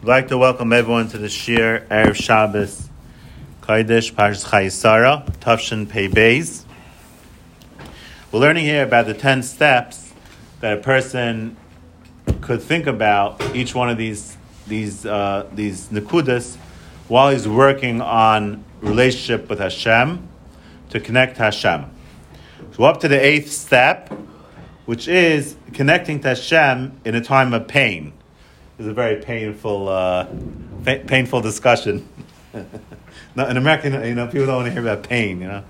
[0.00, 2.88] I'd like to welcome everyone to the Shiur Erev Shabbos
[3.60, 6.64] Kodesh Parshas Chayesara Tavshin Pei Beis.
[8.32, 10.14] We're learning here about the ten steps
[10.60, 11.58] that a person
[12.40, 16.56] could think about each one of these these uh, these nekudas
[17.08, 20.26] while he's working on relationship with Hashem
[20.88, 21.84] to connect Hashem.
[22.72, 24.10] So up to the eighth step,
[24.86, 28.14] which is connecting to Hashem in a time of pain.
[28.80, 30.26] It's a very painful, uh,
[30.84, 32.08] painful discussion.
[33.36, 35.42] no, in America, you know, people don't want to hear about pain.
[35.42, 35.64] You know,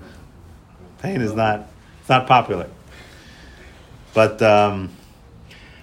[0.99, 1.67] pain is not
[1.99, 2.69] it's not popular.
[4.13, 4.91] But um,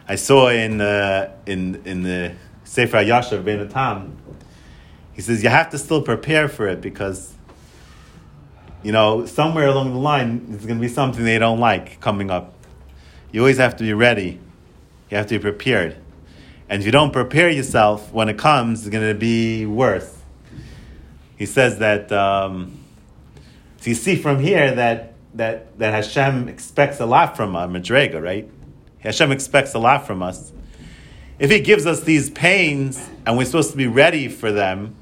[0.08, 4.16] I saw in uh, in in the Sefer Yashav Ben Tam,
[5.12, 7.34] he says you have to still prepare for it because
[8.82, 12.30] you know somewhere along the line it's going to be something they don't like coming
[12.30, 12.54] up.
[13.32, 14.40] You always have to be ready.
[15.10, 15.98] You have to be prepared.
[16.68, 20.14] And if you don't prepare yourself when it comes, it's going to be worse.
[21.36, 22.12] He says that.
[22.12, 22.78] Um,
[23.80, 28.20] so you see from here that that that Hashem expects a lot from us, Madrega,
[28.20, 28.50] right?
[29.00, 30.52] Hashem expects a lot from us.
[31.38, 34.96] If He gives us these pains and we're supposed to be ready for them,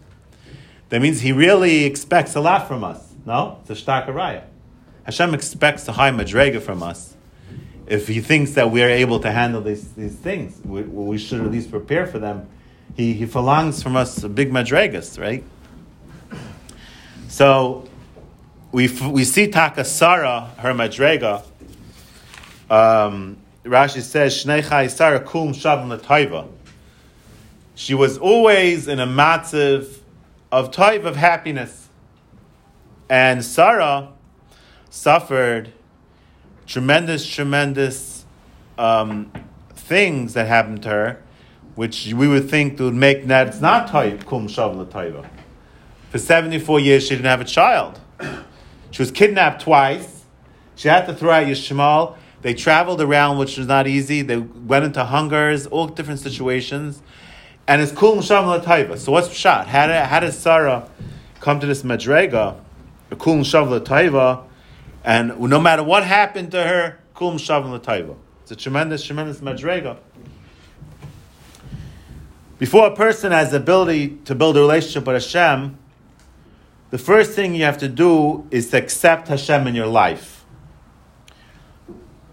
[0.91, 3.03] that means He really expects a lot from us.
[3.25, 4.45] No, it's a shtakaraya.
[5.05, 7.16] Hashem expects a high Madrega from us.
[7.87, 11.41] If He thinks that we are able to handle these, these things, we, we should
[11.41, 12.49] at least prepare for them.
[12.97, 15.45] He, he verlangs from us a big Madregas, right?
[17.29, 17.89] So
[18.73, 21.45] we, we see Takasara, her Madrega.
[22.69, 26.49] Um, Rashi says, Shnei Chayisara kum.
[27.75, 29.99] She was always in a matziv
[30.51, 31.89] of taiv of happiness.
[33.09, 34.13] And Sarah
[34.89, 35.73] suffered
[36.67, 38.25] tremendous, tremendous
[38.79, 39.31] um,
[39.75, 41.23] things that happened to her,
[41.75, 45.29] which we would think would make that it's not taiv kum shavim l'taiva.
[46.11, 48.01] For 74 years, she didn't have a child.
[48.91, 50.25] She was kidnapped twice.
[50.75, 52.17] She had to throw out Yishmael.
[52.43, 54.23] They traveled around, which was not easy.
[54.23, 57.03] They went into hungers, all different situations.
[57.67, 58.97] And it's Kum Msham Taiva.
[58.99, 59.67] So what's shot?
[59.67, 60.89] How did, how did Sarah
[61.41, 62.59] come to this Madrega,
[63.19, 64.45] Kul Msham Taiva,
[65.07, 68.17] and no matter what happened to her, Kul Msham Taiva.
[68.43, 69.99] It's a tremendous, tremendous Madrega.
[72.59, 75.79] Before a person has the ability to build a relationship with Hashem,
[76.91, 80.45] the first thing you have to do is to accept Hashem in your life.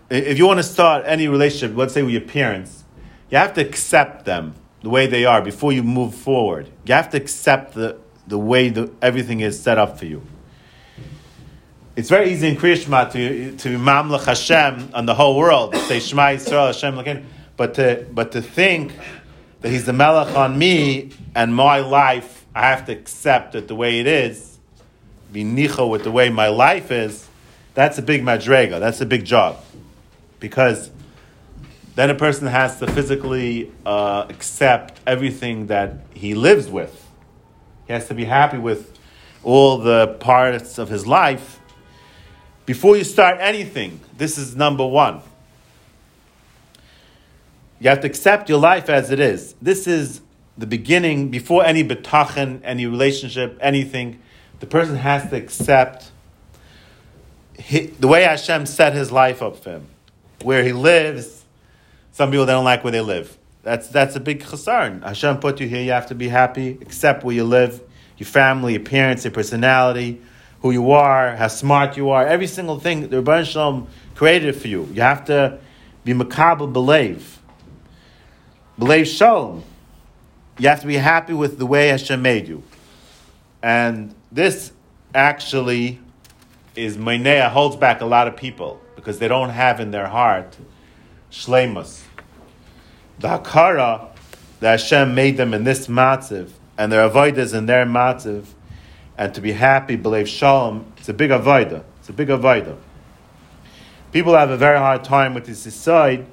[0.10, 2.86] If you want to start any relationship, let's say with your parents,
[3.30, 6.70] you have to accept them the way they are before you move forward.
[6.86, 10.24] You have to accept the, the way the, everything is set up for you.
[11.96, 16.30] It's very easy in Kriyashma to, to mamlech Hashem on the whole world, say Shema
[16.30, 17.24] Yisrael, Hashem Lakin,
[17.56, 18.94] but to, but to think
[19.62, 23.76] that He's the Melech on me and my life, I have to accept it the
[23.76, 24.58] way it is,
[25.32, 27.28] be nicho with the way my life is,
[27.76, 29.64] that's a big madrega, that's a big job.
[30.40, 30.90] Because
[31.94, 37.08] then a person has to physically uh, accept everything that he lives with.
[37.86, 38.98] He has to be happy with
[39.44, 41.60] all the parts of his life.
[42.66, 45.22] Before you start anything, this is number one.
[47.80, 49.56] You have to accept your life as it is.
[49.62, 50.22] This is
[50.58, 54.22] the beginning, before any betachin, any relationship, anything.
[54.60, 56.12] The person has to accept
[58.00, 59.88] the way Hashem set his life up for him,
[60.42, 61.44] where he lives.
[62.12, 63.38] Some people don't like where they live.
[63.64, 65.04] That's that's a big chasarn.
[65.04, 65.82] Hashem put you here.
[65.82, 66.78] You have to be happy.
[66.82, 67.82] Accept where you live,
[68.18, 70.22] your family, your parents, your personality,
[70.64, 72.26] who you are, how smart you are.
[72.26, 74.90] Every single thing the Rebbeinu Shalom created for you.
[74.94, 75.60] You have to
[76.04, 77.40] be makabel believe.
[78.80, 79.64] Believe shalom.
[80.58, 82.64] You have to be happy with the way Hashem made you.
[83.62, 84.72] And this
[85.14, 86.00] actually
[86.76, 90.58] is Mainea holds back a lot of people because they don't have in their heart
[91.30, 92.04] shlemus.
[93.20, 94.08] The hakara
[94.60, 98.46] that Hashem made them in this matziv and their avodas in their matziv,
[99.18, 101.84] and to be happy, believe shalom, it's a big avodah.
[102.00, 102.78] It's a big avodah.
[104.12, 106.26] People have a very hard time with this side,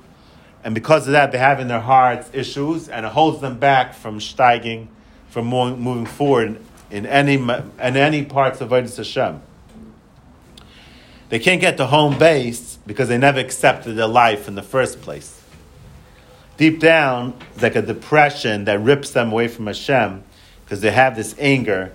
[0.63, 3.95] and because of that, they have in their hearts issues, and it holds them back
[3.95, 4.89] from steiging,
[5.29, 6.61] from moving forward
[6.91, 9.41] in any in any parts of Avodah Hashem.
[11.31, 15.01] They can't get to home base because they never accepted their life in the first
[15.01, 15.41] place.
[16.57, 20.25] Deep down, it's like a depression that rips them away from Hashem
[20.65, 21.93] because they have this anger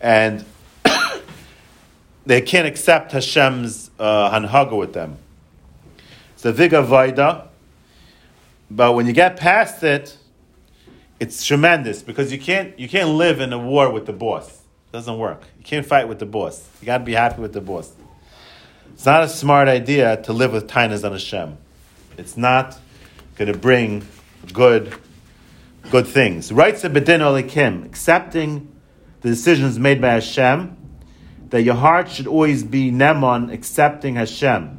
[0.00, 0.44] and
[2.26, 5.16] they can't accept Hashem's uh, hanhaga with them.
[6.34, 7.48] It's a viga vaida,
[8.70, 10.16] but when you get past it,
[11.20, 14.48] it's tremendous because you can't you can't live in a war with the boss.
[14.48, 15.42] It doesn't work.
[15.58, 16.68] You can't fight with the boss.
[16.80, 17.92] You got to be happy with the boss.
[18.94, 21.56] It's not a smart idea to live with tainas on Hashem.
[22.16, 22.78] It's not
[23.36, 24.06] going to bring
[24.52, 24.94] good
[25.90, 26.52] good things.
[26.52, 28.68] Rights of bedin olikim, accepting
[29.20, 30.76] the decisions made by Hashem,
[31.50, 34.78] that your heart should always be nemon, accepting Hashem.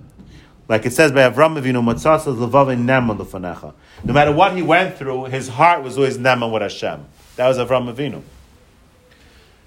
[0.70, 3.74] Like it says by Avram Avinu, Matzasas Levavin Nemon Lefanecha.
[4.04, 7.06] No matter what he went through, his heart was always Nemon with Hashem.
[7.38, 8.22] That was Avram Avinu.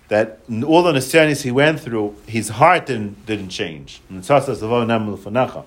[0.06, 4.00] That all the Nisyanis he went through, his heart didn't, didn't change.
[4.12, 5.64] Matzasas Levavin Nemon Lefanecha.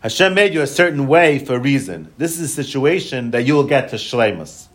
[0.00, 2.12] Hashem made you a certain way for a reason.
[2.16, 4.68] This is a situation that you will get to Shlemus.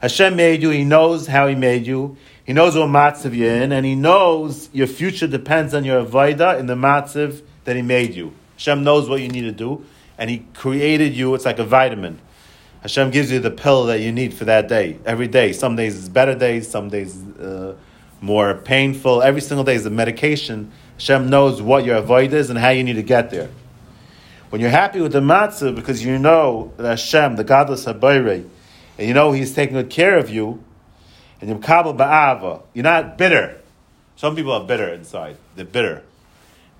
[0.00, 3.72] Hashem made you, He knows how He made you, He knows what matzav you're in,
[3.72, 8.14] and He knows your future depends on your avodah in the matzav that He made
[8.14, 8.32] you.
[8.54, 9.84] Hashem knows what you need to do,
[10.16, 12.20] and He created you, it's like a vitamin.
[12.82, 15.52] Hashem gives you the pill that you need for that day, every day.
[15.52, 17.74] Some days is better days, some days uh,
[18.20, 19.22] more painful.
[19.22, 20.70] Every single day is a medication.
[20.94, 23.50] Hashem knows what your avoid is and how you need to get there.
[24.50, 28.48] When you're happy with the matzah because you know that Hashem, the godless Habayre,
[28.98, 30.62] and you know He's taking good care of you,
[31.40, 33.60] and you're ba'ava, you're not bitter.
[34.16, 35.36] Some people are bitter inside.
[35.54, 36.02] They're bitter.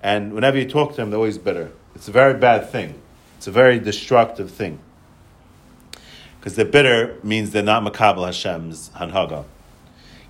[0.03, 1.71] And whenever you talk to them, they're always bitter.
[1.95, 3.01] It's a very bad thing.
[3.37, 4.79] It's a very destructive thing.
[6.39, 9.45] Because they're bitter means they're not makabel Hashem's hanhaga.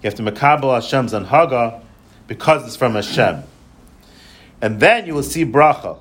[0.02, 1.82] You have to makabel Hashem's hanhaga
[2.28, 3.44] because it's from Hashem.
[4.62, 5.98] And then you will see bracha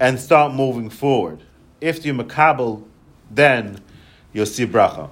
[0.00, 1.40] and start moving forward.
[1.80, 2.84] If you makabel,
[3.30, 3.80] then
[4.32, 5.10] you'll see bracha.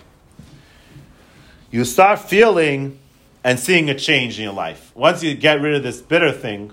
[1.71, 2.99] You start feeling
[3.45, 4.93] and seeing a change in your life.
[4.95, 6.73] Once you get rid of this bitter thing,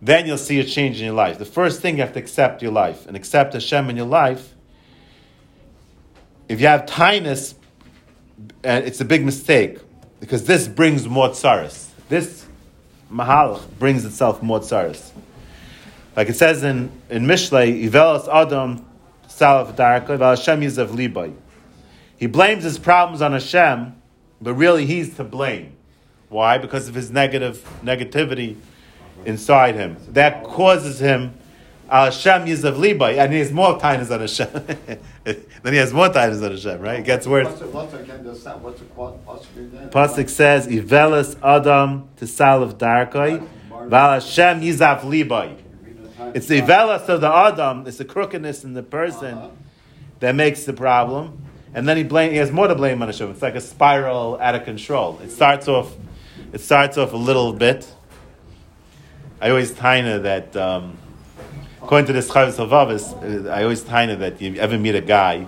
[0.00, 1.38] then you'll see a change in your life.
[1.38, 4.54] The first thing you have to accept your life and accept Hashem in your life.
[6.48, 7.54] If you have tinus,
[8.62, 9.78] and uh, it's a big mistake
[10.20, 11.88] because this brings more tsaris.
[12.08, 12.46] This
[13.10, 15.10] mahal brings itself more tsaris.
[16.16, 18.84] Like it says in, in Mishlei, Ivelas Adam
[19.28, 21.34] Salaf Darka, Hashem Yizav Libai.
[22.18, 23.94] He blames his problems on Hashem,
[24.42, 25.72] but really he's to blame.
[26.28, 26.58] Why?
[26.58, 28.56] Because of his negative negativity
[29.24, 29.96] inside him.
[30.10, 31.38] That causes him
[31.88, 34.48] Hashem Yizav Libai, and he has more tainas on Hashem.
[35.62, 36.98] then he has more tainas than Hashem, right?
[37.00, 37.48] It gets worse.
[39.90, 43.46] Pasuk says, Ivelas Adam to Salaf Darkai,
[43.88, 45.56] Val Hashem Yizav Libai.
[46.34, 49.50] It's the velas of the Adam, it's the crookedness in the person uh-huh.
[50.20, 51.47] that makes the problem.
[51.78, 53.30] And then he blame, he has more to blame on Hashem.
[53.30, 55.20] It's like a spiral out of control.
[55.22, 55.94] It starts off,
[56.52, 57.88] it starts off a little bit.
[59.40, 60.98] I always tiny that, um,
[61.80, 65.46] according to this Chavis Havavis, uh, I always tiny that you ever meet a guy,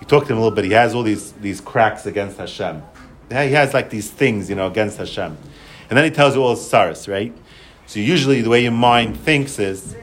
[0.00, 2.82] you talk to him a little bit, he has all these, these cracks against Hashem.
[3.30, 5.34] He has like these things, you know, against Hashem.
[5.88, 7.34] And then he tells you all his sorrows, right?
[7.86, 9.96] So usually the way your mind thinks is,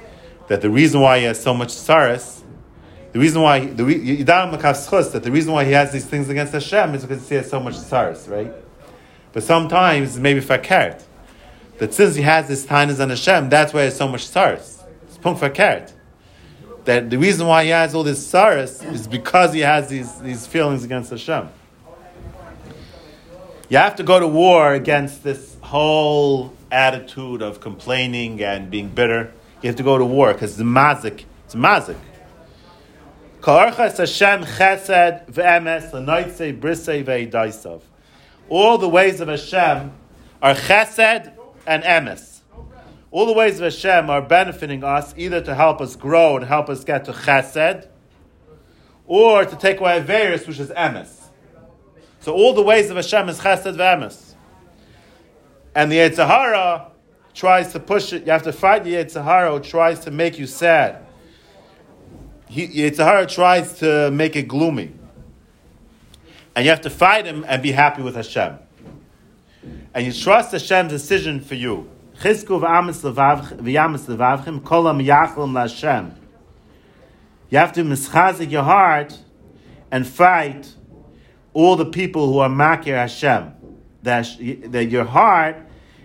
[0.47, 2.36] that the reason why he has so much saras,
[3.13, 7.05] the reason why the that the reason why he has these things against Hashem is
[7.05, 8.51] because he has so much saras, right?
[9.33, 11.03] But sometimes maybe fakert
[11.77, 14.83] that since he has this tainas on Hashem, that's why he has so much saras.
[15.03, 15.93] It's punk fakert.
[16.85, 20.47] That the reason why he has all this saras is because he has these, these
[20.47, 21.49] feelings against Hashem.
[23.69, 29.33] You have to go to war against this whole attitude of complaining and being bitter
[29.61, 31.23] you have to go to war because it's mazik.
[31.45, 31.97] It's mazik.
[38.49, 39.91] All the ways of Hashem
[40.41, 41.33] are chesed
[41.65, 42.39] and emes.
[43.11, 46.67] All the ways of Hashem are benefiting us either to help us grow and help
[46.69, 47.87] us get to chesed,
[49.05, 51.29] or to take away a virus, which is emes.
[52.19, 54.33] So all the ways of Hashem is chesed ve'emes.
[55.75, 56.91] And the Yetzer
[57.33, 58.25] tries to push it.
[58.25, 61.06] You have to fight the Yetzer who tries to make you sad.
[62.49, 64.93] He, Yetzer Hara tries to make it gloomy.
[66.55, 68.57] And you have to fight him and be happy with Hashem.
[69.93, 71.89] And you trust Hashem's decision for you.
[72.19, 72.59] You have to
[77.83, 79.17] mischazik your heart
[79.91, 80.73] and fight
[81.53, 83.53] all the people who are makir Hashem.
[84.03, 84.27] That,
[84.71, 85.57] that your heart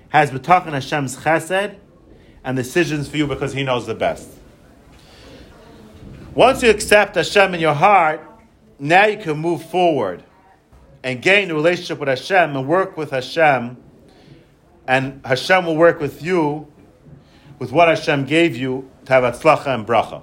[0.08, 1.76] has betachin Hashem's chesed
[2.44, 4.28] and decisions for you because He knows the best.
[6.34, 8.26] Once you accept Hashem in your heart,
[8.78, 10.24] now you can move forward
[11.04, 13.76] and gain a relationship with Hashem and work with Hashem,
[14.88, 16.72] and Hashem will work with you
[17.58, 20.22] with what Hashem gave you to have atzlacha and bracha.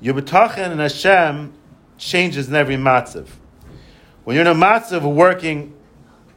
[0.00, 1.52] You're betachin and Hashem
[1.98, 3.26] changes in every matzav.
[4.22, 5.74] When you're in a matzav working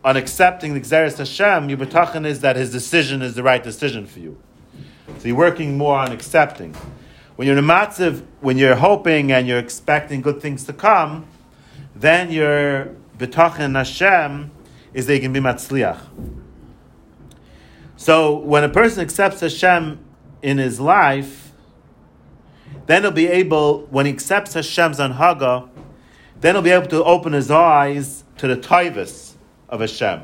[0.03, 4.07] on accepting the Xeris Hashem, your betachan is that his decision is the right decision
[4.07, 4.41] for you.
[5.19, 6.75] So you're working more on accepting.
[7.39, 11.25] When you're in a when you're hoping and you're expecting good things to come,
[11.95, 14.51] then your betachan Hashem
[14.93, 16.01] is that you can be matzliach.
[17.95, 19.99] So when a person accepts Hashem
[20.41, 21.53] in his life,
[22.87, 25.69] then he'll be able, when he accepts Hashem's anhaga,
[26.41, 29.35] then he'll be able to open his eyes to the taivas
[29.69, 30.23] of Hashem.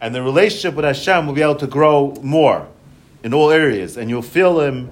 [0.00, 2.66] And the relationship with Hashem will be able to grow more
[3.22, 4.90] in all areas, and you'll feel Him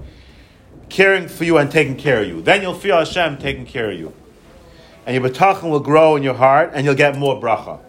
[0.90, 2.42] caring for you and taking care of you.
[2.42, 4.12] Then you'll feel Hashem taking care of you.
[5.06, 7.80] And your betachan will grow in your heart, and you'll get more bracha.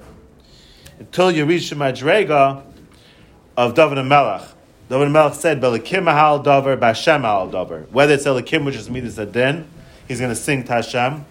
[1.00, 2.63] Until you reach the madrega
[3.58, 4.48] of David HaMelech.
[4.89, 7.89] David HaMelech said, Belikim ahal davar, b'Hashem ahal davar.
[7.89, 9.67] Whether it's Elikim, which is midas adin,
[10.08, 11.25] he's going to sing to Hashem,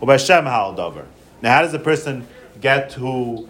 [0.00, 1.06] or b'Hashem ahal davar.
[1.40, 2.26] Now, how does a person
[2.60, 3.48] get to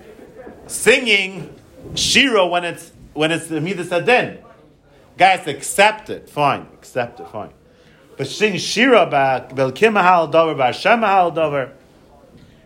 [0.67, 1.55] singing
[1.95, 4.39] shira when it's when it's midas adin?
[5.19, 6.31] Guys, accept it.
[6.31, 7.29] Fine, accept it.
[7.29, 7.53] Fine.
[8.17, 9.51] But sing shira back.
[9.51, 11.73] Belikim ahal davar, b'Hashem ahal davar.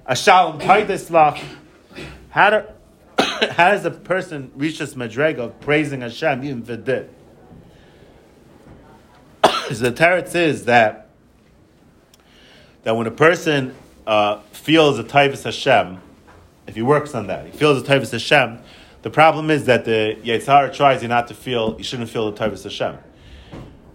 [0.09, 1.43] Ashalom taidis lach.
[2.31, 2.67] How
[3.19, 7.13] how does a person reach this madrega of praising Hashem even vidit?
[9.43, 11.09] the teretz is that
[12.83, 13.75] that when a person
[14.07, 16.01] uh, feels a taivas Hashem,
[16.67, 18.59] if he works on that, he feels a taivas Hashem.
[19.03, 21.77] The problem is that the Yetzirah tries you not to feel.
[21.79, 22.99] You shouldn't feel the taivas Hashem.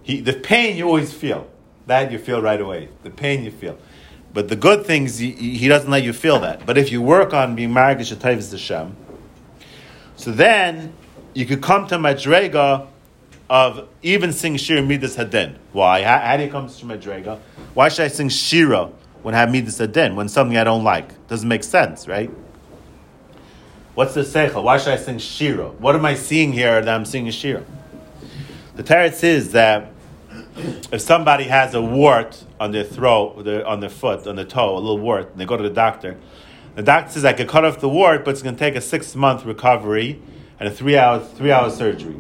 [0.04, 1.48] He, the pain you always feel.
[1.88, 2.90] That you feel right away.
[3.04, 3.78] The pain you feel.
[4.34, 6.66] But the good things, he, he doesn't let you feel that.
[6.66, 8.96] But if you work on being margish taivas Hashem,
[10.16, 10.94] so then
[11.34, 12.88] you could come to Madrega
[13.50, 15.58] of even sing Shir Midas Hadin.
[15.74, 16.04] Why?
[16.04, 17.40] How, how, do you come to Madrega?
[17.74, 18.92] Why should I sing Shira
[19.24, 21.28] when I have Midas Hadin, when something I don't like?
[21.28, 22.32] Doesn't make sense, right?
[23.94, 24.64] What's the Seichel?
[24.64, 25.68] Why should I sing Shira?
[25.68, 27.66] What am I seeing here that I'm singing Shira?
[28.76, 29.91] The Teretz says that
[30.92, 34.80] if somebody has a wart on their throat, on their foot, on their toe, a
[34.80, 36.18] little wart, and they go to the doctor,
[36.76, 38.82] the doctor says I could cut off the wart, but it's going to take a
[38.82, 40.22] six month recovery
[40.60, 42.16] and a three hour three hour surgery.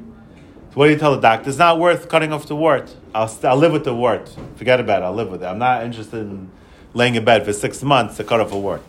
[0.71, 1.50] So what do you tell the doctor?
[1.50, 2.95] It's not worth cutting off the wart.
[3.13, 4.33] I'll, st- I'll live with the wart.
[4.55, 5.05] Forget about it.
[5.05, 5.45] I'll live with it.
[5.45, 6.50] I'm not interested in
[6.93, 8.81] laying in bed for six months to cut off a wart.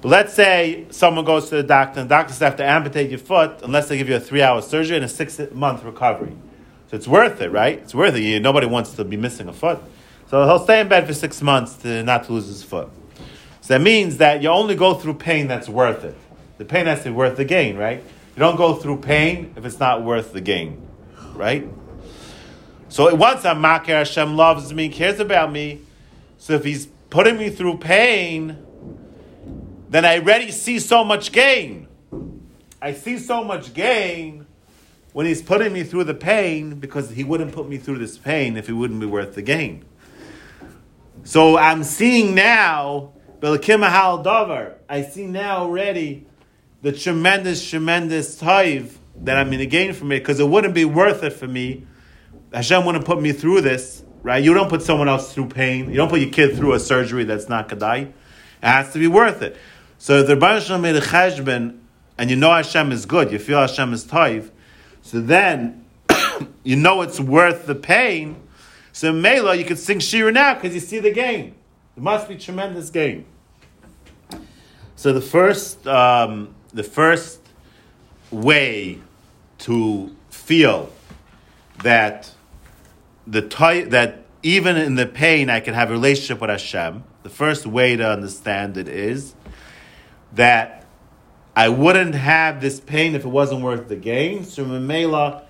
[0.00, 3.10] But let's say someone goes to the doctor, and the doctor says have to amputate
[3.10, 6.36] your foot unless they give you a three hour surgery and a six month recovery.
[6.90, 7.78] So it's worth it, right?
[7.78, 8.40] It's worth it.
[8.40, 9.78] Nobody wants to be missing a foot.
[10.30, 12.88] So he'll stay in bed for six months to not lose his foot.
[13.60, 16.16] So that means that you only go through pain that's worth it.
[16.56, 18.02] The pain has to be worth the gain, right?
[18.34, 20.86] You don't go through pain if it's not worth the gain,
[21.34, 21.68] right?
[22.88, 25.82] So once I'm makir, Hashem loves me, cares about me.
[26.38, 28.56] So if He's putting me through pain,
[29.90, 31.86] then I already see so much gain.
[32.80, 34.46] I see so much gain
[35.18, 38.56] when He's putting me through the pain because He wouldn't put me through this pain
[38.56, 39.84] if it wouldn't be worth the gain.
[41.24, 44.74] So I'm seeing now Davar.
[44.88, 46.24] I see now already
[46.82, 50.84] the tremendous, tremendous taiv that I'm going to gain from it because it wouldn't be
[50.84, 51.84] worth it for me.
[52.52, 54.40] Hashem wouldn't put me through this, right?
[54.40, 55.90] You don't put someone else through pain.
[55.90, 58.02] You don't put your kid through a surgery that's not kadai.
[58.02, 58.12] It
[58.62, 59.56] has to be worth it.
[59.98, 61.80] So if the Shalom made a cheshbon
[62.16, 64.52] and you know Hashem is good, you feel Hashem is taiv,
[65.08, 65.86] so then
[66.64, 68.36] you know it's worth the pain.
[68.92, 71.54] So Mela, you can sing Shira now because you see the gain.
[71.96, 73.24] It must be tremendous gain.
[74.96, 77.40] So the first, um, the first
[78.30, 78.98] way
[79.60, 80.92] to feel
[81.82, 82.30] that
[83.26, 83.40] the
[83.88, 87.02] that even in the pain I can have a relationship with Hashem.
[87.22, 89.34] The first way to understand it is
[90.34, 90.77] that
[91.58, 94.44] I wouldn't have this pain if it wasn't worth the gain.
[94.44, 95.42] So Mamela,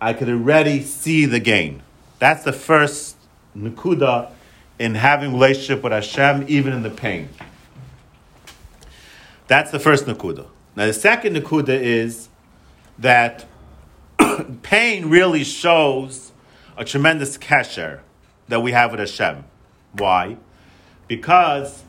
[0.00, 1.82] I could already see the gain.
[2.18, 3.16] That's the first
[3.54, 4.30] nakuda
[4.78, 7.28] in having relationship with Hashem, even in the pain.
[9.46, 10.46] That's the first nakuda.
[10.76, 12.30] Now the second nakuda is
[12.98, 13.44] that
[14.62, 16.32] pain really shows
[16.74, 18.00] a tremendous kesher
[18.48, 19.44] that we have with Hashem.
[19.92, 20.38] Why?
[21.06, 21.82] Because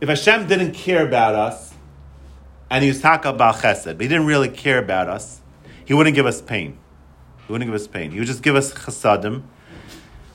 [0.00, 1.67] if Hashem didn't care about us,
[2.70, 5.40] and he was talking about chesed, but he didn't really care about us,
[5.84, 6.78] he wouldn't give us pain.
[7.46, 8.10] He wouldn't give us pain.
[8.10, 9.42] He would just give us chesadim,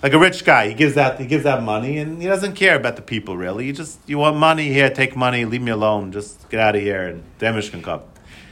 [0.04, 2.76] like a rich guy, he gives out he gives out money and he doesn't care
[2.76, 3.66] about the people really.
[3.66, 6.82] You just you want money here, take money, leave me alone, just get out of
[6.82, 8.02] here and damage can come.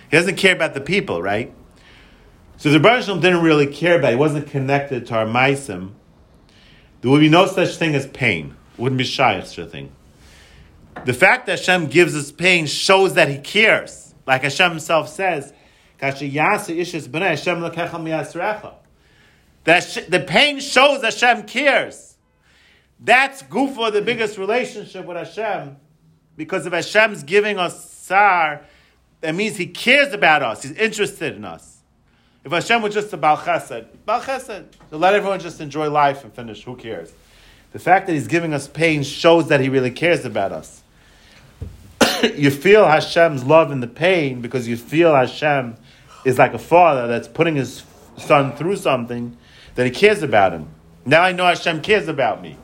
[0.09, 1.53] He doesn't care about the people, right?
[2.55, 4.09] So the Baruch didn't really care about.
[4.09, 4.11] It.
[4.11, 5.91] He wasn't connected to our maisim.
[7.01, 8.55] There would be no such thing as pain.
[8.77, 9.91] Wouldn't be shy, such a thing.
[11.05, 14.13] The fact that Hashem gives us pain shows that He cares.
[14.27, 15.53] Like Hashem Himself says,
[15.99, 16.19] that
[20.09, 22.17] the pain shows Hashem cares.
[22.99, 25.77] That's gufa, the biggest relationship with Hashem,
[26.37, 28.61] because if Hashem's giving us sar,
[29.21, 30.63] that means He cares about us.
[30.63, 31.79] He's interested in us.
[32.43, 36.23] If Hashem was just a Baal Chesed, Baal Chesed, so let everyone just enjoy life
[36.23, 36.63] and finish.
[36.63, 37.13] Who cares?
[37.71, 40.80] The fact that He's giving us pain shows that He really cares about us.
[42.35, 45.75] you feel Hashem's love in the pain because you feel Hashem
[46.25, 47.83] is like a father that's putting his
[48.17, 49.37] son through something
[49.75, 50.67] that he cares about him.
[51.05, 52.57] Now I know Hashem cares about me.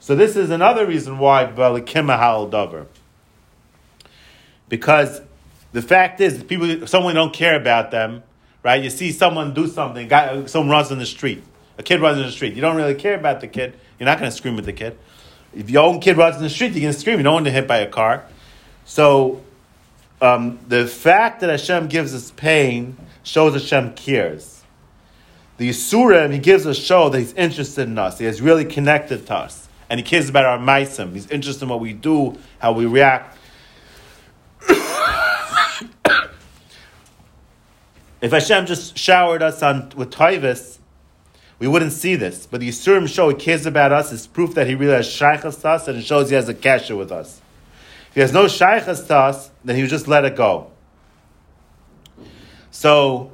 [0.00, 2.86] So this is another reason why Balikimahal Dover.
[4.68, 5.20] Because
[5.72, 8.22] the fact is, people, someone don't care about them,
[8.62, 8.82] right?
[8.82, 11.42] You see someone do something, guy, someone runs in the street,
[11.78, 12.54] a kid runs in the street.
[12.54, 13.74] You don't really care about the kid.
[13.98, 14.96] You're not going to scream at the kid.
[15.54, 17.18] If your own kid runs in the street, you're going to scream.
[17.18, 18.24] You don't want to hit by a car.
[18.88, 19.44] So
[20.22, 24.62] um, the fact that Hashem gives us pain shows Hashem cares.
[25.58, 28.18] The Yisurim, he gives us show that he's interested in us.
[28.18, 29.68] He has really connected to us.
[29.90, 31.12] And he cares about our maisim.
[31.12, 33.36] He's interested in what we do, how we react.
[38.22, 40.78] if Hashem just showered us on with Taivas,
[41.58, 42.46] we wouldn't see this.
[42.46, 44.14] But the Yisurim show he cares about us.
[44.14, 46.96] It's proof that he really has shaykhas us and it shows he has a kasha
[46.96, 47.42] with us.
[48.20, 50.70] Has no shaykhas to us, then he would just let it go.
[52.70, 53.32] So,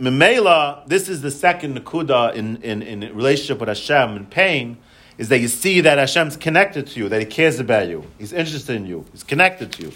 [0.00, 4.78] Memela, this is the second Nakuda in, in, in relationship with Hashem and pain,
[5.18, 8.32] is that you see that Hashem's connected to you, that He cares about you, He's
[8.32, 9.92] interested in you, He's connected to you.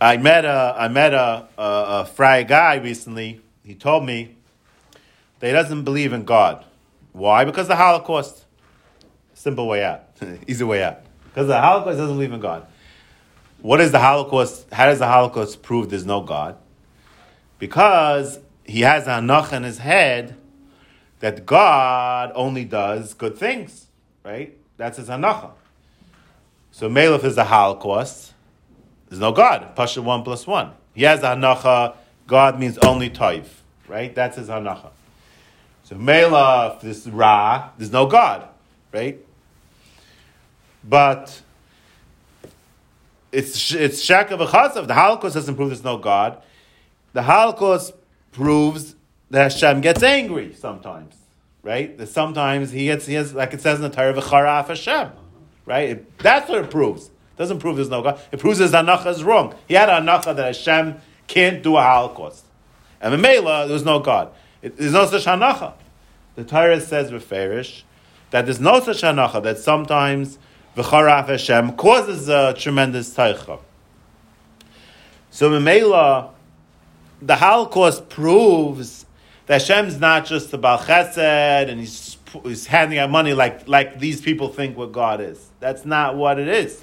[0.00, 3.40] I met a, I met a, a, a Fry guy recently.
[3.62, 4.36] He told me
[5.38, 6.64] that he doesn't believe in God.
[7.12, 7.44] Why?
[7.44, 8.44] Because the Holocaust.
[9.34, 10.04] Simple way out.
[10.48, 11.02] Easy way out.
[11.32, 12.66] Because the Holocaust doesn't believe in God.
[13.62, 14.66] What is the Holocaust?
[14.70, 16.58] How does the Holocaust prove there's no God?
[17.58, 20.36] Because he has hanach in his head
[21.20, 23.86] that God only does good things,
[24.24, 24.58] right?
[24.76, 25.52] That's his hanacha.
[26.72, 28.34] So Melech is the Holocaust.
[29.08, 29.74] There's no God.
[29.74, 30.72] Pasha one plus one.
[30.94, 31.94] He has hanacha.
[32.26, 33.46] God means only toiv,
[33.88, 34.14] right?
[34.14, 34.90] That's his hanacha.
[35.84, 38.48] So Melech, this Ra, there's no God,
[38.92, 39.18] right?
[40.84, 41.42] But
[43.32, 44.86] it's it's shaka v'chasav.
[44.86, 46.42] The Holocaust doesn't prove there's no God.
[47.12, 47.94] The Holocaust
[48.32, 48.94] proves
[49.30, 51.14] that Hashem gets angry sometimes,
[51.62, 51.96] right?
[51.96, 55.10] That sometimes he gets he has like it says in the Torah v'charaf Hashem,
[55.64, 55.90] right?
[55.90, 57.06] It, that's what it proves.
[57.06, 58.20] It doesn't prove there's no God.
[58.30, 59.54] It proves his anacha is wrong.
[59.66, 62.44] He had an anacha that Hashem can't do a Holocaust,
[63.00, 64.32] and Mela there was no God.
[64.60, 65.74] It, there's no such anacha.
[66.34, 67.82] The Torah says beferish
[68.30, 70.38] that there's no such anacha that sometimes
[70.76, 73.60] v'charaf Hashem causes a tremendous taicha.
[75.30, 76.30] So Memela,
[77.20, 79.06] the Holocaust proves
[79.46, 84.20] that Hashem's not just about chesed and he's, he's handing out money like, like these
[84.20, 85.48] people think what God is.
[85.60, 86.82] That's not what it is.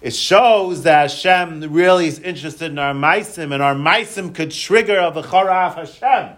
[0.00, 4.98] It shows that Hashem really is interested in our maisim, and our maisim could trigger
[4.98, 6.36] a v'charaf Hashem.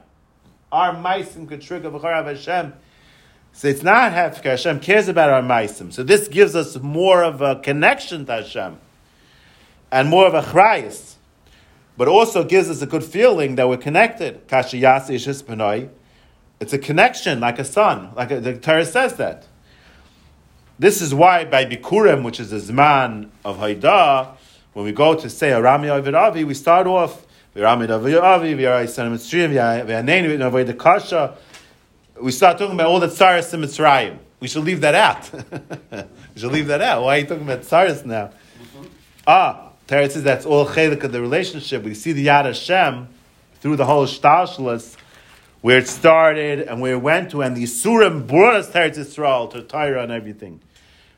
[0.71, 2.75] Our maisim could trigger a v'charaf Hashem
[3.57, 4.51] so it's not Hefker.
[4.51, 5.91] Hashem cares about our Maisim.
[5.91, 8.77] So this gives us more of a connection to Hashem
[9.91, 11.15] and more of a chrayas.
[11.97, 14.43] But also gives us a good feeling that we're connected.
[14.51, 14.73] It's
[16.75, 18.11] a connection like a son.
[18.15, 19.47] Like a, the Torah says that.
[20.79, 24.37] This is why by Bikurim, which is the Zman of Haidah,
[24.75, 29.55] when we go to say Arami Avi, we start off Arami Avi, V'Yarayis Mitzrayim,
[29.87, 31.35] V'Yanenu V'Avodah Kasha,
[32.21, 34.19] we start talking about all the tsaris in Mitzrayim.
[34.41, 35.31] We should leave that out.
[35.91, 37.03] we should leave that out.
[37.03, 38.27] Why are you talking about tsaris now?
[38.27, 38.87] Mm-hmm.
[39.27, 41.83] Ah, Torah says that's all chelik of the relationship.
[41.83, 43.09] We see the Yad Hashem
[43.61, 44.97] through the whole Shtalshalas,
[45.61, 49.51] where it started and where it went to, and the Yisurim brought us to Yisrael,
[49.53, 50.61] to Torah and everything.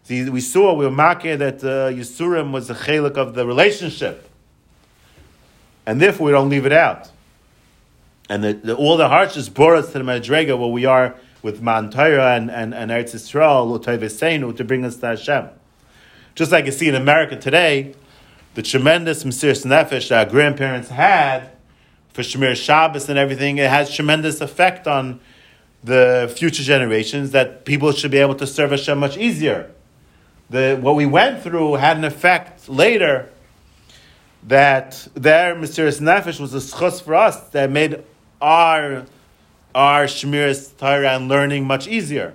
[0.04, 4.28] See, we saw, we were making that uh, Yisurim was the chelik of the relationship.
[5.84, 7.10] And therefore we don't leave it out.
[8.28, 11.62] And the, the, all the hardships brought us to the Madrega where we are with
[11.62, 15.48] Man Torah and, and, and Eretz Yisrael, to bring us to Hashem.
[16.34, 17.94] Just like you see in America today,
[18.54, 21.50] the tremendous Mesiris Nefesh that our grandparents had
[22.12, 25.20] for Shemir Shabbos and everything, it has tremendous effect on
[25.84, 29.70] the future generations that people should be able to serve Hashem much easier.
[30.50, 33.30] The, what we went through had an effect later
[34.44, 38.02] that their Mesiris Nefesh was a schus for us that made
[38.40, 39.06] our
[39.74, 42.34] our Shemiris Torah and learning much easier.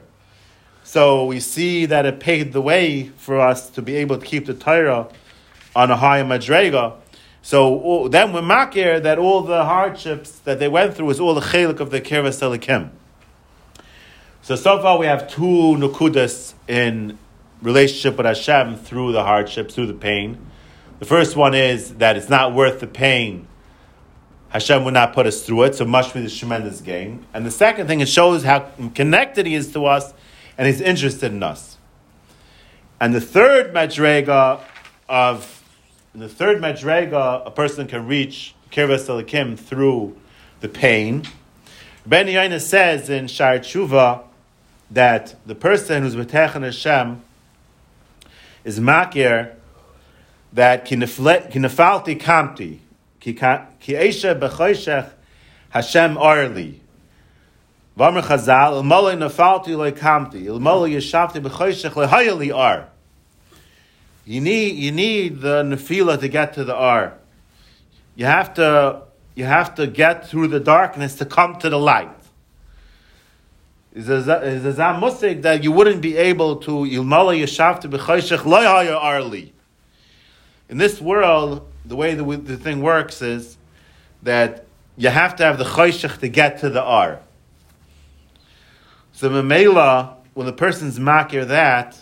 [0.83, 4.45] So we see that it paved the way for us to be able to keep
[4.45, 5.07] the Torah
[5.75, 6.95] on a high madrega.
[7.41, 11.41] So then we're makir that all the hardships that they went through was all the
[11.41, 12.91] chelik of the Kirvas Elikim.
[14.41, 17.17] So so far we have two nukudas in
[17.61, 20.37] relationship with Hashem through the hardships, through the pain.
[20.99, 23.47] The first one is that it's not worth the pain.
[24.53, 27.25] Hashem would not put us through it, so much be the tremendous gain.
[27.33, 30.13] And the second thing, it shows how connected He is to us,
[30.59, 31.77] and He's interested in us.
[33.01, 34.61] And the third madrega
[35.09, 35.63] of
[36.13, 40.15] the third madrega, a person can reach kirvas elikim through
[40.61, 41.23] the pain.
[42.05, 44.23] Ben Yaina says in Shar Tshuva
[44.91, 47.23] that the person who's B'tech Hashem
[48.63, 49.55] is makir
[50.53, 52.79] that kinefalti kamti
[53.23, 55.09] ki esha
[55.69, 56.79] Hashem arli.
[57.97, 62.89] V'amr Chazal ilmolei nefalti loy kamti ilmolei yeshavti b'choshech lehayali ar.
[64.25, 67.13] You need you need the nefila to get to the ar.
[68.15, 69.03] You have to
[69.35, 72.09] you have to get through the darkness to come to the light
[73.93, 79.51] is a zamusik that you wouldn't be able to ilmala yeshavta b'chayshech loyhaya arli.
[80.67, 83.57] In this world, the way the, the thing works is
[84.23, 84.65] that
[84.95, 87.19] you have to have the chayshech to get to the R.
[89.11, 91.97] So memela, when the person's makir that,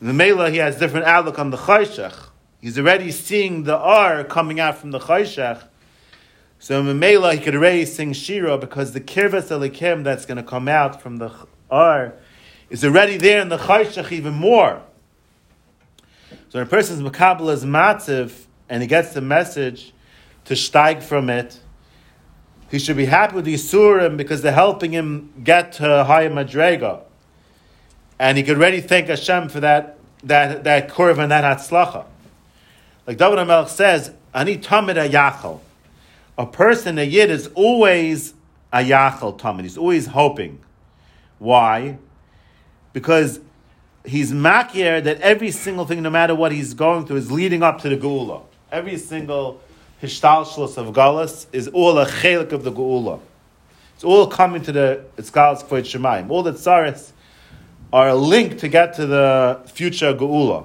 [0.00, 2.28] the mela he has different outlook on the chayshech.
[2.60, 5.64] He's already seeing the R coming out from the chayshech,
[6.62, 10.44] so in Mela, he could already sing Shira because the Kirvas Elikim that's going to
[10.44, 11.32] come out from the
[11.68, 12.14] R
[12.70, 14.80] is already there in the Chayshach even more.
[16.50, 19.92] So when a person's Makabal is matziv and he gets the message
[20.46, 21.60] to steig from it,
[22.70, 27.02] he should be happy with the Yisurim because they're helping him get to higher Madrega.
[28.18, 32.06] And he could really thank Hashem for that, that, that Kurv and that Hatzlacha.
[33.06, 35.60] Like David HaMelech says, Ani Tamid Ayachal
[36.38, 38.32] a person, a yid, is always
[38.72, 39.62] a yachal tamid.
[39.62, 40.60] He's always hoping.
[41.38, 41.98] Why?
[42.92, 43.40] Because
[44.04, 47.82] he's makir that every single thing, no matter what he's going through, is leading up
[47.82, 48.42] to the geula.
[48.72, 49.60] Every single
[50.02, 53.20] hishtalshlus of galus is all a chelik of the geula.
[53.94, 56.30] It's all coming to the Iskalas Kvoit Shemaim.
[56.30, 57.12] All the tsaris
[57.92, 60.64] are a link to get to the future geula.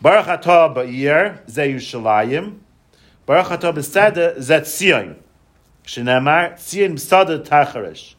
[0.00, 2.60] Baruch atah ba'ir ze Yushalayim.
[3.26, 5.16] Baruch atah b'sada zet tzion.
[5.84, 8.14] Shenamar tzion b'sada tacharish.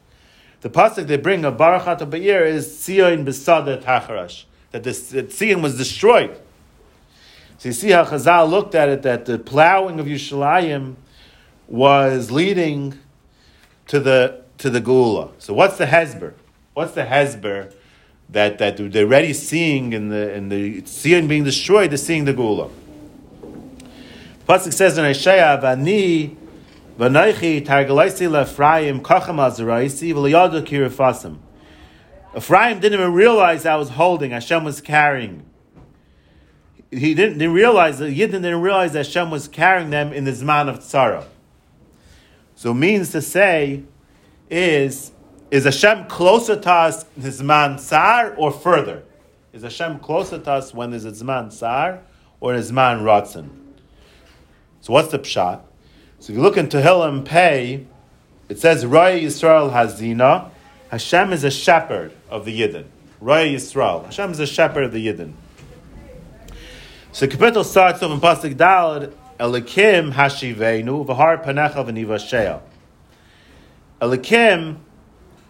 [0.60, 4.44] The pasuk they bring of Baruch atah b'ir is tzion b'sada tacharish.
[4.70, 6.40] That the tzion was destroyed.
[7.58, 10.94] So you see how Chazal looked at it, that the plowing of Yushalayim
[11.66, 12.98] was leading
[13.88, 15.30] to the to the Gula.
[15.38, 16.34] So what's the Hezber?
[16.74, 17.72] What's the Hezber
[18.30, 22.32] that, that they're already seeing in the in the Zion being destroyed, they're seeing the
[22.32, 22.70] Gula.
[24.48, 26.36] Pasuk says in Isaiah, "Vani
[26.96, 31.38] v'neichi targalaisi le'Ephraim kachem azaraisi v'liyadu kirifasim."
[32.36, 34.30] Ephraim didn't even realize I was holding.
[34.30, 35.47] Hashem was carrying.
[36.90, 40.30] He didn't, didn't realize that Yidden didn't realize that Hashem was carrying them in the
[40.30, 41.26] zman of tzara.
[42.54, 43.82] So means to say
[44.50, 45.12] is
[45.50, 49.02] is Hashem closer to us in the zman sar or further?
[49.52, 52.02] Is Hashem closer to us when there's a zman sar
[52.40, 53.50] or a zman ratzon?
[54.80, 55.62] So what's the pshat?
[56.20, 57.86] So if you look in Tehillim Pei,
[58.48, 60.50] it says Roy Yisrael Hazina.
[60.90, 62.86] Hashem is a shepherd of the Yidden.
[63.20, 64.04] Roy Yisrael.
[64.06, 65.34] Hashem is a shepherd of the Yidden.
[67.18, 72.60] So the capital starts off in Pasuk Dalad, Elikim Hashivenu V'har Panecha V'nivashea.
[74.00, 74.76] Elikim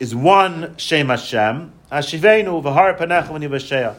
[0.00, 1.70] is one Shem Hashem.
[1.92, 3.96] Hashivenu V'har Panecha V'nivashea.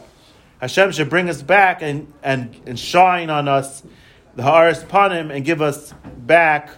[0.60, 3.84] Hashem should bring us back and, and, and shine on us
[4.34, 6.70] the Haaretz Panim and give us back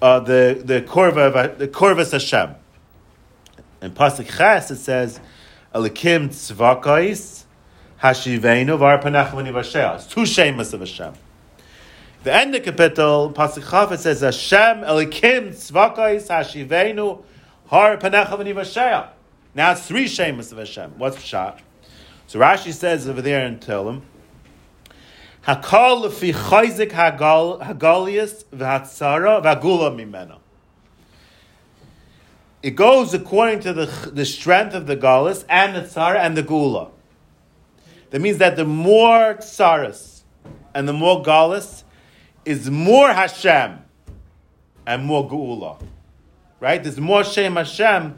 [0.00, 2.54] uh, the the korva the korvas Hashem.
[3.82, 5.20] In pasuk Ches it says,
[5.74, 7.41] "Elikim tzvakais
[8.02, 11.14] hashivenu var panach It's two shemas of Hashem.
[12.24, 17.22] The end of the capital pasuk Chaf it says, "Hashem Elikim tzvakais hashivenu
[17.66, 19.08] har panach
[19.54, 20.94] Now it's three shemas of Hashem.
[20.98, 21.58] What's pshat?
[22.26, 24.02] So Rashi says over there in Tehillim.
[25.46, 30.38] Hakal lefi chayzik hagalias v'hatzara v'agula mimena.
[32.62, 36.44] It goes according to the, the strength of the galis and the tzara and the
[36.44, 36.90] gula.
[38.12, 40.22] That means that the more tsaras
[40.74, 41.82] and the more galis
[42.44, 43.78] is more Hashem
[44.86, 45.78] and more gula.
[46.60, 46.82] right?
[46.82, 48.16] There's more Shem Hashem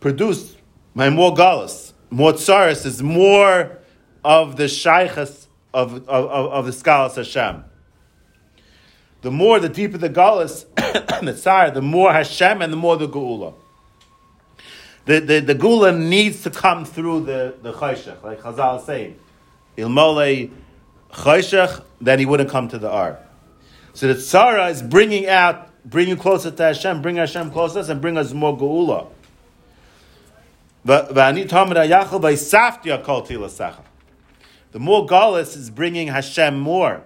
[0.00, 0.56] produced
[0.94, 1.92] by more Galus.
[2.10, 3.78] More Tsaris is more
[4.24, 7.64] of the Shaykhas of, of, of, of the Skalas Hashem.
[9.22, 10.64] The more, the deeper the Galus,
[11.24, 13.54] the Tsar, the more Hashem and the more the Geula.
[15.10, 19.18] The, the, the Gula needs to come through the, the Chayshach, like Chazal is saying.
[19.76, 20.52] Ilmole
[21.10, 23.18] Chayshach, then he wouldn't come to the Ar.
[23.92, 27.88] So the Tzara is bringing out, bringing closer to Hashem, bring Hashem closer to us,
[27.88, 29.08] and bring us more Geula.
[30.84, 31.24] The
[34.78, 37.02] more Galus is bringing Hashem more.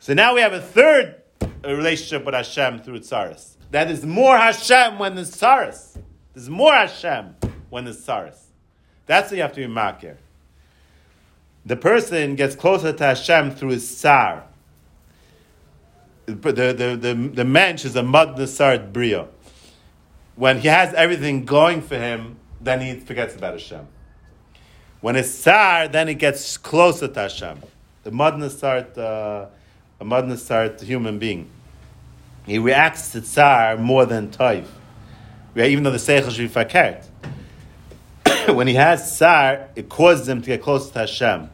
[0.00, 1.22] So now we have a third
[1.64, 3.50] relationship with Hashem through Tsaris.
[3.70, 5.98] That is more Hashem when the Tsaris.
[6.34, 7.36] There's more Hashem
[7.70, 8.38] when there's Tsaris.
[9.06, 10.16] That's what you have to be makir.
[11.64, 14.44] The person gets closer to Hashem through his Tsar.
[16.26, 18.36] The, the, the, the, mensch is a mud
[18.92, 19.28] Bria.
[20.36, 23.86] When he has everything going for him, then he forgets about Hashem.
[25.00, 27.60] When it's Tsar, then he gets closer to Hashem.
[28.02, 29.46] The mud Nasar, uh,
[30.00, 31.48] a mud human being.
[32.46, 34.66] He reacts to Tsar more than Taif.
[35.56, 37.04] Even though the Seichel should be fakert.
[38.54, 41.50] when he has Tsar, it causes him to get close to Hashem.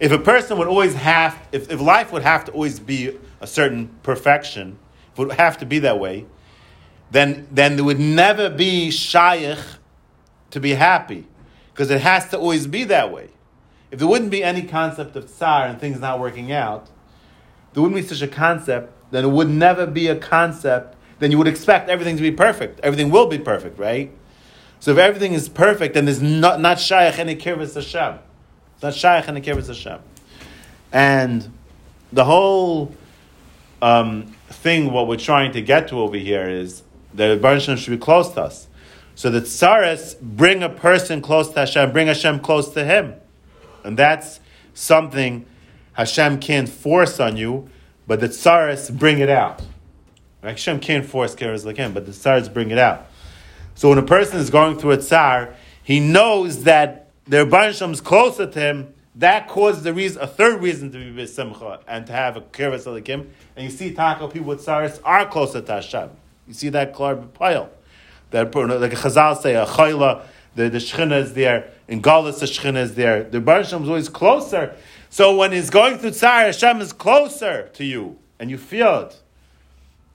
[0.00, 3.46] If a person would always have, if, if life would have to always be a
[3.46, 4.78] certain perfection,
[5.12, 6.26] if it would have to be that way,
[7.10, 9.58] then, then there would never be shaykh
[10.50, 11.26] to be happy.
[11.72, 13.28] Because it has to always be that way.
[13.90, 16.88] If there wouldn't be any concept of tsar and things not working out,
[17.72, 21.38] there wouldn't be such a concept, then it would never be a concept, then you
[21.38, 22.80] would expect everything to be perfect.
[22.80, 24.10] Everything will be perfect, right?
[24.80, 28.18] So if everything is perfect, then there's not, not shaykh any kirvis Hashem.
[28.74, 30.00] It's not shaykh any kirvis Hashem.
[30.90, 31.52] And
[32.12, 32.92] the whole
[33.80, 36.82] um, thing, what we're trying to get to over here is
[37.14, 38.66] that Baruch should be close to us.
[39.14, 43.14] So the tsaris bring a person close to Hashem, bring Hashem close to Him.
[43.84, 44.40] And that's
[44.74, 45.46] something
[45.92, 47.68] Hashem can't force on you,
[48.06, 49.62] but the tsaris bring it out.
[50.42, 53.06] Hashem can't force Keres like him, but the tsars bring it out.
[53.74, 58.00] So when a person is going through a tsar, he knows that their bansham is
[58.00, 58.94] closer to him.
[59.14, 62.86] That causes a reason, a third reason to be besimcha and to have a Keres
[62.86, 63.28] Elikim.
[63.56, 66.10] And you see, taco people with tsars are closer to Hashem.
[66.48, 67.70] You see that klar pile.
[68.30, 70.24] That like a Chazal say a chayla,
[70.54, 71.70] the the shechina is there.
[71.88, 73.24] In Galus the shechina is there.
[73.24, 74.74] The bansham is always closer.
[75.10, 79.20] So when he's going through tsar, Hashem is closer to you, and you feel it.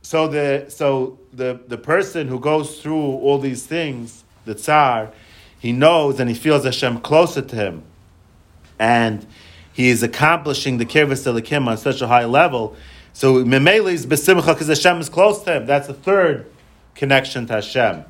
[0.02, 5.12] So the so the, the person who goes through all these things, the tsar,
[5.60, 7.84] he knows and he feels Hashem closer to him.
[8.80, 9.26] And
[9.74, 12.76] he is accomplishing the kirvas elikim on such a high level.
[13.14, 15.66] So Memele is besimcha because Hashem is close to him.
[15.66, 16.50] That's the third
[16.96, 18.06] connection to Hashem.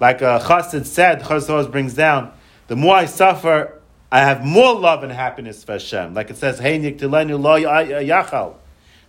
[0.00, 2.32] Like uh, Chassid said, Chassid always brings down,
[2.68, 6.14] the more I suffer, I have more love and happiness for Hashem.
[6.14, 8.54] Like it says, Hey Niktilenu lo yachal.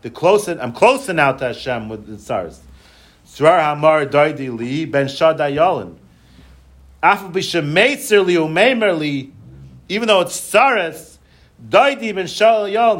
[0.02, 2.54] The closer I'm closer now to Hashem with the.
[3.26, 5.96] Srar Hamar Li Ben Shaddai Yalin.
[7.04, 9.32] Afal Bishametzer Li Umeimer Li,
[9.88, 11.18] even though it's Saras,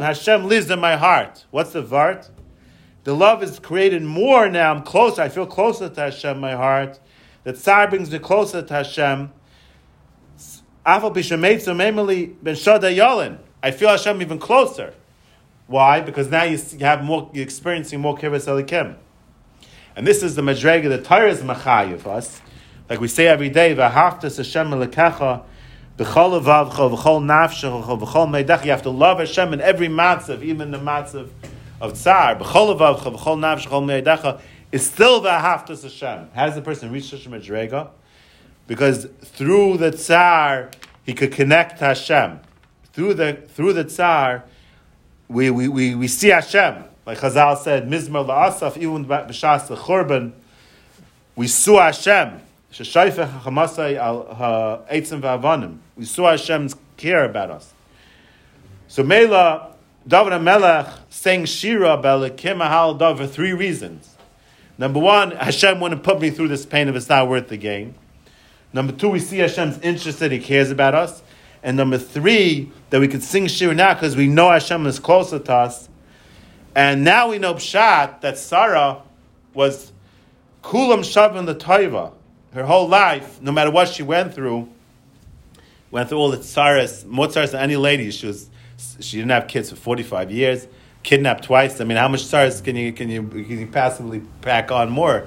[0.02, 1.44] Hashem lives in my heart.
[1.50, 2.28] What's the Vart?
[3.04, 4.74] The love is created more now.
[4.74, 5.22] I'm closer.
[5.22, 7.00] I feel closer to Hashem, my heart.
[7.44, 9.32] That Tsar brings me closer to Hashem.
[10.84, 11.00] I
[13.70, 14.94] feel Hashem even closer.
[15.70, 16.00] Why?
[16.00, 18.96] Because now you have more, you're experiencing more kibbutz elikim.
[19.94, 22.42] And this is the madrega, the Torah is machayiv us.
[22.88, 25.44] Like we say every day, v'haftas Hashem elikecha,
[25.96, 28.64] b'chol avavcha, v'chol nafshecha, v'chol meidach.
[28.64, 31.30] You have to love Hashem in every matzav, even the matzav
[31.80, 32.34] of tsar.
[32.34, 34.40] B'chol avavcha, v'chol nafshecha, meidacha
[34.72, 36.30] is still v'haftas Hashem.
[36.34, 37.90] How does the person reach such a madrega?
[38.66, 40.72] Because through the tsar,
[41.04, 42.40] he could connect to Hashem.
[42.92, 44.46] Through the, through the tsar,
[45.30, 46.82] we, we, we, we see Hashem.
[47.06, 50.32] Like Chazal said, Mizmar la'asaf, even b'shas the churban,
[51.36, 52.40] we saw Hashem.
[55.96, 57.72] We saw Hashem's care about us.
[58.88, 59.72] So Mela,
[60.06, 64.16] David Melech sang Shira Belikim Ahal Dav for three reasons.
[64.78, 67.94] Number one, Hashem wouldn't put me through this pain if it's not worth the gain.
[68.72, 71.22] Number two, we see Hashem's interested, He cares about us.
[71.62, 75.38] And number three, that we could sing Shir now because we know Hashem is closer
[75.38, 75.88] to us.
[76.74, 79.02] And now we know Pshat that Sarah
[79.54, 79.92] was
[80.62, 82.12] Kulam Shavin the Taiva.
[82.52, 84.68] Her whole life, no matter what she went through,
[85.90, 88.10] went through all the tsaras, tsaras than any lady.
[88.10, 88.48] She was,
[88.98, 90.66] she didn't have kids for 45 years,
[91.02, 91.80] kidnapped twice.
[91.80, 95.26] I mean, how much tsaras can you, can you, can you passively pack on more?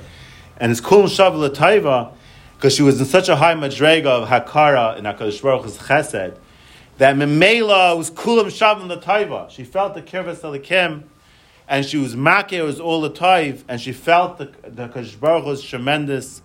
[0.57, 2.13] and it's Kulam Shav Lataiva
[2.63, 6.37] because she was in such a high madrega of Hakara in HaKadosh Baruch Hu's Chesed
[6.97, 9.49] that Memela was Kulam Shav Lataiva.
[9.49, 11.03] She felt the Kirvas Elokim
[11.67, 14.87] and she was Makir, was all the Taiv, and she felt the, the
[15.19, 16.41] Baruch Hu's tremendous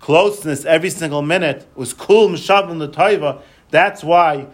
[0.00, 1.58] closeness every single minute.
[1.58, 3.40] It was Kulam Shav Lataiva.
[3.70, 4.48] That's why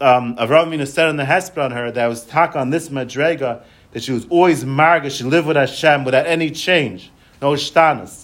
[0.00, 3.62] um, Avraham Avinu said in the Hesped on her that was tak on this madrega
[3.90, 7.10] that she was always marga, she lived with Hashem without any change,
[7.42, 8.23] no shtanas.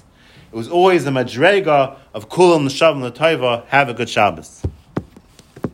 [0.52, 3.64] It was always a madrega of kulam l'shavim l'taiva.
[3.66, 4.62] Have a good Shabbos.